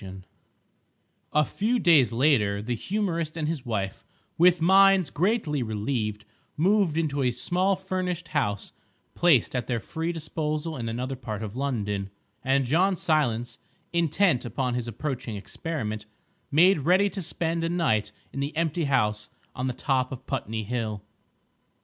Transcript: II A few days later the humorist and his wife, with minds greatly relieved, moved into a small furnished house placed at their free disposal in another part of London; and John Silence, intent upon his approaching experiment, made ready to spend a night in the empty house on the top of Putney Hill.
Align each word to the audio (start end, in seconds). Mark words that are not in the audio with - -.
II 0.03 0.21
A 1.31 1.45
few 1.45 1.77
days 1.77 2.11
later 2.11 2.59
the 2.59 2.73
humorist 2.73 3.37
and 3.37 3.47
his 3.47 3.67
wife, 3.67 4.03
with 4.35 4.59
minds 4.59 5.11
greatly 5.11 5.61
relieved, 5.61 6.25
moved 6.57 6.97
into 6.97 7.21
a 7.21 7.29
small 7.29 7.75
furnished 7.75 8.29
house 8.29 8.71
placed 9.13 9.55
at 9.55 9.67
their 9.67 9.79
free 9.79 10.11
disposal 10.11 10.75
in 10.75 10.89
another 10.89 11.15
part 11.15 11.43
of 11.43 11.55
London; 11.55 12.09
and 12.43 12.65
John 12.65 12.95
Silence, 12.95 13.59
intent 13.93 14.43
upon 14.43 14.73
his 14.73 14.87
approaching 14.87 15.35
experiment, 15.35 16.07
made 16.51 16.79
ready 16.79 17.07
to 17.11 17.21
spend 17.21 17.63
a 17.63 17.69
night 17.69 18.11
in 18.33 18.39
the 18.39 18.57
empty 18.57 18.85
house 18.85 19.29
on 19.53 19.67
the 19.67 19.71
top 19.71 20.11
of 20.11 20.25
Putney 20.25 20.63
Hill. 20.63 21.03